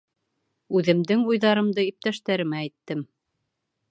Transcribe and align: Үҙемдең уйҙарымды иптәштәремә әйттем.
Үҙемдең 0.79 1.25
уйҙарымды 1.33 1.85
иптәштәремә 1.91 2.65
әйттем. 2.65 3.07